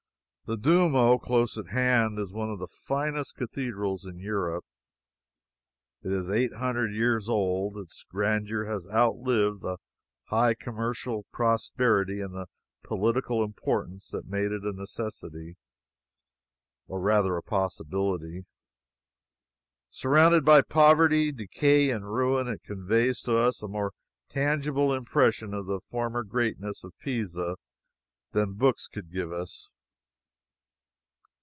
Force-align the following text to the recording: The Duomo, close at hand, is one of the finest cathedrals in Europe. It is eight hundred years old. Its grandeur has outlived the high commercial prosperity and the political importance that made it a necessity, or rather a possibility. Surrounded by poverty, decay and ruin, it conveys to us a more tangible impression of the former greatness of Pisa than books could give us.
The 0.47 0.57
Duomo, 0.57 1.17
close 1.17 1.57
at 1.57 1.67
hand, 1.69 2.19
is 2.19 2.33
one 2.33 2.49
of 2.49 2.59
the 2.59 2.67
finest 2.67 3.37
cathedrals 3.37 4.05
in 4.05 4.19
Europe. 4.19 4.65
It 6.03 6.11
is 6.11 6.29
eight 6.29 6.55
hundred 6.55 6.93
years 6.93 7.29
old. 7.29 7.77
Its 7.77 8.03
grandeur 8.03 8.65
has 8.65 8.85
outlived 8.89 9.61
the 9.61 9.77
high 10.25 10.53
commercial 10.53 11.23
prosperity 11.31 12.19
and 12.19 12.33
the 12.35 12.47
political 12.83 13.45
importance 13.45 14.09
that 14.09 14.27
made 14.27 14.51
it 14.51 14.65
a 14.65 14.73
necessity, 14.73 15.55
or 16.85 16.99
rather 16.99 17.37
a 17.37 17.41
possibility. 17.43 18.43
Surrounded 19.89 20.43
by 20.43 20.63
poverty, 20.63 21.31
decay 21.31 21.89
and 21.91 22.13
ruin, 22.13 22.49
it 22.49 22.61
conveys 22.63 23.21
to 23.21 23.37
us 23.37 23.63
a 23.63 23.69
more 23.69 23.93
tangible 24.27 24.93
impression 24.93 25.53
of 25.53 25.65
the 25.65 25.79
former 25.79 26.23
greatness 26.23 26.83
of 26.83 26.91
Pisa 26.99 27.55
than 28.33 28.55
books 28.55 28.89
could 28.89 29.13
give 29.13 29.31
us. 29.31 29.69